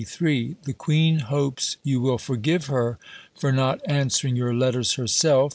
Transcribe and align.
The 0.01 0.73
Queen 0.75 1.19
hopes 1.19 1.77
you 1.83 2.01
will 2.01 2.17
forgive 2.17 2.65
her 2.65 2.97
for 3.37 3.51
not 3.51 3.81
answering 3.85 4.35
your 4.35 4.51
letters 4.51 4.93
herself. 4.95 5.49